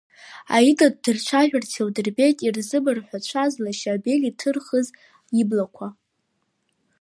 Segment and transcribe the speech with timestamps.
[0.55, 4.87] Аида ддырцәажәарц илдырбеит ирызмырҳәацәаз лашьа Абель иҭырхыз
[5.41, 5.87] иблақәа.